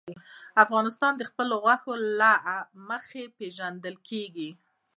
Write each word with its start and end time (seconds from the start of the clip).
افغانستان 0.63 1.13
د 1.17 1.21
خپلو 1.29 1.53
غوښې 1.63 1.93
له 2.19 2.31
مخې 2.89 3.23
پېژندل 3.37 3.95
کېږي. 4.09 4.49